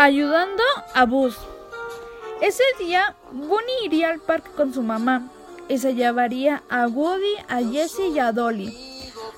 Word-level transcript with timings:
ayudando 0.00 0.62
a 0.94 1.04
Buzz. 1.04 1.36
Ese 2.40 2.62
día, 2.78 3.16
Bunny 3.32 3.84
iría 3.84 4.08
al 4.08 4.18
parque 4.18 4.48
con 4.56 4.72
su 4.72 4.80
mamá 4.80 5.28
y 5.68 5.76
se 5.76 5.94
llevaría 5.94 6.62
a 6.70 6.86
Woody, 6.86 7.36
a 7.48 7.58
Jessie 7.58 8.08
y 8.08 8.18
a 8.18 8.32
Dolly. 8.32 8.74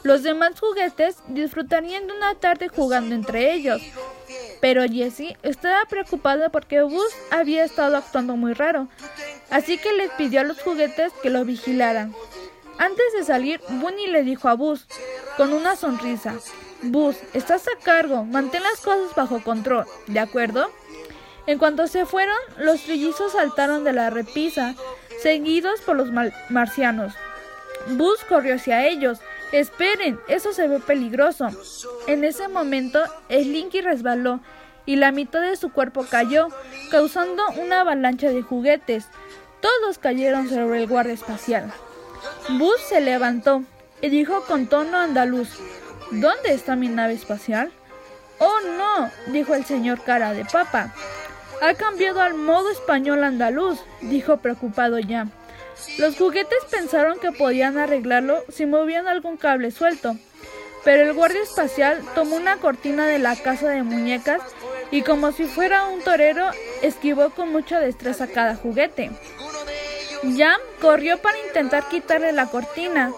Los 0.05 0.23
demás 0.23 0.53
juguetes 0.61 1.17
disfrutarían 1.27 2.07
de 2.07 2.13
una 2.13 2.37
tarde 2.37 2.69
jugando 2.69 3.13
entre 3.17 3.53
ellos, 3.53 3.83
pero 4.61 4.85
Jessie 4.85 5.37
estaba 5.43 5.85
preocupada 5.87 6.49
porque 6.49 6.83
Buzz 6.83 7.13
había 7.33 7.65
estado 7.65 7.97
actuando 7.97 8.37
muy 8.37 8.53
raro, 8.53 8.87
así 9.51 9.79
que 9.79 9.93
les 9.95 10.13
pidió 10.13 10.43
a 10.43 10.45
los 10.45 10.63
juguetes 10.63 11.13
que 11.25 11.31
lo 11.31 11.45
vigilaran. 11.45 12.15
Antes 12.79 13.13
de 13.15 13.25
salir, 13.25 13.61
Bunny 13.69 14.07
le 14.07 14.23
dijo 14.23 14.49
a 14.49 14.55
Buzz, 14.55 14.87
con 15.37 15.53
una 15.53 15.75
sonrisa, 15.75 16.37
Buzz, 16.83 17.17
estás 17.33 17.69
a 17.69 17.79
cargo, 17.83 18.25
mantén 18.25 18.63
las 18.63 18.81
cosas 18.81 19.15
bajo 19.15 19.41
control, 19.43 19.87
¿de 20.09 20.19
acuerdo? 20.19 20.69
En 21.47 21.59
cuanto 21.59 21.87
se 21.87 22.07
fueron, 22.07 22.37
los 22.59 22.83
trillizos 22.83 23.33
saltaron 23.33 23.85
de 23.85 23.93
la 23.93 24.11
repisa, 24.11 24.75
seguidos 25.23 25.81
por 25.83 25.97
los 25.97 26.09
marcianos. 26.51 27.15
Buzz 27.91 28.25
corrió 28.29 28.57
hacia 28.57 28.87
ellos. 28.87 29.19
Esperen, 29.53 30.19
eso 30.29 30.53
se 30.53 30.67
ve 30.67 30.81
peligroso. 30.81 31.49
En 32.07 32.25
ese 32.25 32.49
momento, 32.49 33.01
Slinky 33.29 33.81
resbaló 33.81 34.41
y 34.87 34.97
la 34.97 35.13
mitad 35.13 35.41
de 35.41 35.57
su 35.57 35.73
cuerpo 35.73 36.07
cayó, 36.09 36.49
causando 36.91 37.43
una 37.61 37.81
avalancha 37.81 38.29
de 38.29 38.43
juguetes. 38.43 39.07
Todos 39.61 39.99
cayeron 39.99 40.49
sobre 40.49 40.81
el 40.81 40.89
guardia 40.89 41.15
espacial. 41.15 41.73
Buzz 42.59 42.81
se 42.89 43.01
levantó 43.01 43.63
y 44.01 44.09
dijo 44.09 44.45
con 44.47 44.67
tono 44.67 44.97
andaluz, 44.97 45.49
¿Dónde 46.13 46.53
está 46.53 46.77
mi 46.77 46.89
nave 46.89 47.15
espacial? 47.15 47.73
Oh, 48.39 48.61
no, 48.77 49.11
dijo 49.33 49.55
el 49.55 49.65
señor 49.65 50.03
cara 50.05 50.35
de 50.35 50.45
papa. 50.45 50.95
Ha 51.63 51.73
cambiado 51.73 52.21
al 52.21 52.35
modo 52.35 52.71
español 52.71 53.25
andaluz, 53.25 53.81
dijo 54.03 54.37
preocupado 54.37 54.99
ya. 54.99 55.29
Los 55.97 56.17
juguetes 56.19 56.59
pensaron 56.71 57.19
que 57.19 57.33
podían 57.33 57.79
arreglarlo 57.79 58.45
si 58.51 58.67
movían 58.67 59.09
algún 59.09 59.39
cable 59.39 59.71
suelto, 59.71 60.17
pero 60.85 61.03
el 61.03 61.15
guardia 61.15 61.43
espacial 61.43 62.03
tomó 62.15 62.37
una 62.37 62.59
cortina 62.59 63.07
de 63.07 63.19
la 63.19 63.35
casa 63.35 63.71
de 63.71 63.83
muñecas 63.83 64.43
y 64.91 65.01
como 65.01 65.33
si 65.33 65.45
fuera 65.45 65.87
un 65.87 66.03
torero 66.03 66.51
esquivó 66.83 67.31
con 67.31 67.51
mucha 67.51 67.81
destreza 67.81 68.27
cada 68.27 68.55
juguete. 68.55 69.11
Jam 70.37 70.61
corrió 70.79 71.17
para 71.23 71.39
intentar 71.47 71.89
quitarle 71.89 72.33
la 72.33 72.47
cortina, 72.47 73.13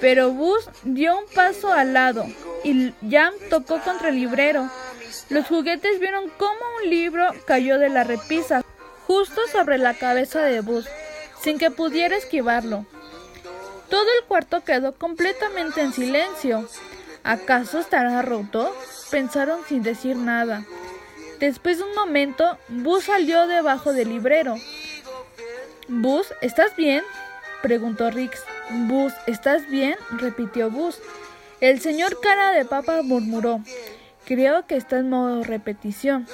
pero 0.00 0.30
Buzz 0.30 0.68
dio 0.84 1.18
un 1.18 1.24
paso 1.34 1.72
al 1.72 1.92
lado 1.92 2.26
y 2.64 2.92
Jam 3.08 3.34
tocó 3.50 3.80
contra 3.80 4.10
el 4.10 4.16
librero. 4.16 4.70
Los 5.30 5.46
juguetes 5.46 5.98
vieron 6.00 6.30
cómo 6.36 6.60
un 6.82 6.90
libro 6.90 7.26
cayó 7.46 7.78
de 7.78 7.88
la 7.88 8.04
repisa 8.04 8.62
justo 9.06 9.40
sobre 9.50 9.78
la 9.78 9.94
cabeza 9.94 10.42
de 10.42 10.60
Buzz, 10.60 10.86
sin 11.40 11.58
que 11.58 11.70
pudiera 11.70 12.16
esquivarlo. 12.16 12.86
Todo 13.88 14.06
el 14.18 14.26
cuarto 14.26 14.64
quedó 14.64 14.94
completamente 14.94 15.80
en 15.80 15.92
silencio. 15.92 16.68
¿Acaso 17.22 17.78
estará 17.78 18.20
roto? 18.22 18.74
Pensaron 19.10 19.60
sin 19.68 19.82
decir 19.82 20.16
nada. 20.16 20.64
Después 21.38 21.78
de 21.78 21.84
un 21.84 21.94
momento, 21.94 22.58
Buzz 22.68 23.04
salió 23.04 23.46
debajo 23.46 23.92
del 23.92 24.08
librero. 24.08 24.56
Buzz, 25.88 26.32
¿estás 26.40 26.74
bien? 26.76 27.04
Preguntó 27.62 28.10
Rix. 28.10 28.42
Buzz, 28.70 29.14
¿estás 29.26 29.68
bien? 29.68 29.96
repitió 30.12 30.70
Buzz. 30.70 31.00
El 31.60 31.80
señor 31.80 32.20
cara 32.20 32.52
de 32.52 32.64
papa 32.64 33.02
murmuró. 33.02 33.60
Creo 34.24 34.66
que 34.66 34.76
está 34.76 34.98
en 34.98 35.10
modo 35.10 35.44
repetición. 35.44 36.26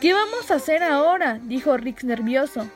¿Qué 0.00 0.14
vamos 0.14 0.50
a 0.50 0.54
hacer 0.54 0.82
ahora? 0.82 1.38
dijo 1.42 1.76
Rix 1.76 2.04
nervioso. 2.04 2.68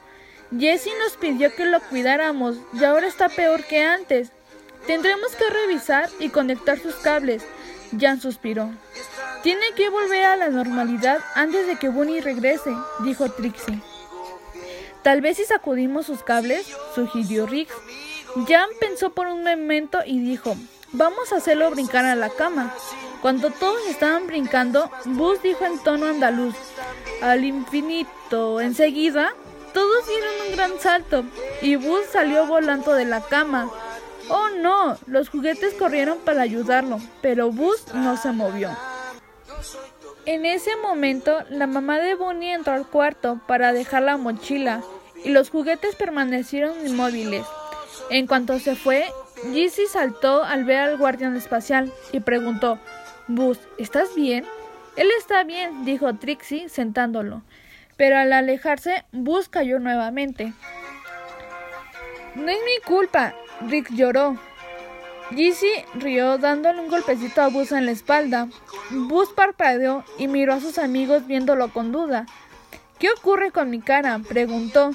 Jessie 0.57 0.93
nos 0.99 1.17
pidió 1.17 1.55
que 1.55 1.65
lo 1.65 1.81
cuidáramos 1.81 2.57
y 2.75 2.85
ahora 2.85 3.07
está 3.07 3.29
peor 3.29 3.65
que 3.65 3.83
antes. 3.83 4.33
Tendremos 4.87 5.35
que 5.37 5.49
revisar 5.49 6.11
y 6.19 6.29
conectar 6.29 6.79
sus 6.79 6.97
cables. 6.97 7.43
Jan 7.99 8.21
suspiró. 8.21 8.71
Tiene 9.43 9.67
que 9.77 9.89
volver 9.89 10.25
a 10.25 10.37
la 10.37 10.51
normalidad 10.51 11.21
antes 11.35 11.67
de 11.67 11.77
que 11.77 11.89
Bunny 11.89 12.21
regrese, 12.21 12.71
dijo 13.03 13.31
Trixie. 13.31 13.81
Tal 15.03 15.21
vez 15.21 15.37
si 15.37 15.45
sacudimos 15.45 16.07
sus 16.07 16.23
cables, 16.23 16.67
sugirió 16.95 17.47
Rix. 17.47 17.73
Jan 18.49 18.69
pensó 18.81 19.11
por 19.11 19.27
un 19.27 19.43
momento 19.43 19.99
y 20.07 20.21
dijo, 20.21 20.57
vamos 20.93 21.33
a 21.33 21.37
hacerlo 21.37 21.71
brincar 21.71 22.05
a 22.05 22.15
la 22.15 22.31
cama. 22.31 22.73
Cuando 23.21 23.51
todos 23.51 23.87
estaban 23.89 24.27
brincando, 24.27 24.91
Buzz 25.05 25.43
dijo 25.43 25.65
en 25.65 25.79
tono 25.83 26.07
andaluz, 26.07 26.55
al 27.21 27.45
infinito. 27.45 28.61
Enseguida, 28.61 29.35
todos 29.73 30.07
dieron 30.07 30.31
un 30.49 30.57
gran 30.57 30.81
salto 30.81 31.25
y 31.61 31.77
Buzz 31.77 32.07
salió 32.13 32.47
volando 32.47 32.95
de 32.95 33.05
la 33.05 33.21
cama. 33.21 33.71
Oh 34.29 34.51
no, 34.61 34.97
los 35.07 35.29
juguetes 35.29 35.75
corrieron 35.75 36.19
para 36.19 36.43
ayudarlo, 36.43 37.01
pero 37.21 37.51
Buzz 37.51 37.93
no 37.95 38.17
se 38.17 38.33
movió. 38.33 38.71
En 40.25 40.47
ese 40.47 40.77
momento, 40.77 41.41
la 41.51 41.67
mamá 41.67 41.99
de 41.99 42.15
Bunny 42.15 42.51
entró 42.51 42.75
al 42.75 42.87
cuarto 42.87 43.41
para 43.49 43.73
dejar 43.73 44.03
la 44.03 44.17
mochila 44.17 44.83
y 45.25 45.31
los 45.31 45.51
juguetes 45.51 45.97
permanecieron 45.97 46.87
inmóviles. 46.87 47.45
En 48.09 48.29
cuanto 48.29 48.61
se 48.61 48.77
fue, 48.77 49.05
Jessie 49.53 49.89
saltó 49.89 50.45
al 50.45 50.65
ver 50.65 50.79
al 50.79 50.97
guardián 50.97 51.37
espacial 51.37 51.93
y 52.13 52.21
preguntó, 52.21 52.79
Buzz, 53.27 53.59
¿estás 53.79 54.15
bien? 54.15 54.45
Él 54.95 55.09
está 55.19 55.43
bien, 55.43 55.85
dijo 55.85 56.15
Trixie 56.15 56.69
sentándolo, 56.69 57.43
pero 57.97 58.17
al 58.17 58.33
alejarse, 58.33 59.05
Buzz 59.11 59.49
cayó 59.49 59.81
nuevamente. 59.81 60.53
No 62.37 62.49
es 62.49 62.59
mi 62.59 62.81
culpa, 62.87 63.35
Rick 63.69 63.91
lloró. 63.93 64.39
Jessie 65.31 65.87
rió 65.95 66.39
dándole 66.39 66.81
un 66.81 66.89
golpecito 66.89 67.43
a 67.43 67.49
Buzz 67.49 67.73
en 67.73 67.87
la 67.87 67.93
espalda. 67.93 68.49
Buzz 68.91 69.33
parpadeó 69.33 70.05
y 70.19 70.29
miró 70.29 70.55
a 70.55 70.61
sus 70.61 70.79
amigos 70.79 71.27
viéndolo 71.27 71.73
con 71.73 71.93
duda. 71.93 72.27
¿Qué 72.99 73.11
ocurre 73.11 73.51
con 73.51 73.71
mi 73.71 73.81
cara? 73.81 74.21
preguntó. 74.29 74.93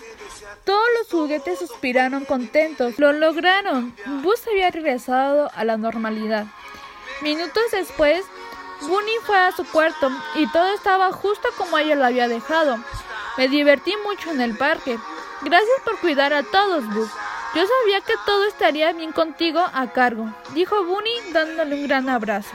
Todos 0.64 0.86
los 1.00 1.12
juguetes 1.12 1.60
suspiraron 1.60 2.26
contentos. 2.26 3.00
Lo 3.00 3.12
lograron. 3.12 3.96
Buzz 4.22 4.48
había 4.48 4.70
regresado 4.70 5.50
a 5.54 5.64
la 5.64 5.78
normalidad. 5.78 6.46
Minutos 7.22 7.64
después, 7.72 8.24
Bunny 8.82 9.12
fue 9.26 9.38
a 9.38 9.52
su 9.52 9.66
cuarto 9.66 10.10
y 10.36 10.48
todo 10.52 10.74
estaba 10.74 11.12
justo 11.12 11.50
como 11.58 11.78
ella 11.78 11.96
lo 11.96 12.06
había 12.06 12.28
dejado. 12.28 12.78
Me 13.38 13.48
divertí 13.48 13.94
mucho 14.06 14.32
en 14.32 14.42
el 14.42 14.56
parque. 14.56 14.98
Gracias 15.42 15.82
por 15.84 16.00
cuidar 16.00 16.34
a 16.34 16.44
todos, 16.44 16.88
Buzz. 16.94 17.12
Yo 17.56 17.64
sabía 17.66 18.02
que 18.02 18.14
todo 18.26 18.46
estaría 18.46 18.92
bien 18.94 19.12
contigo 19.12 19.60
a 19.74 19.92
cargo, 19.92 20.30
dijo 20.54 20.84
Bunny 20.84 21.32
dándole 21.32 21.76
un 21.76 21.88
gran 21.88 22.10
abrazo. 22.10 22.54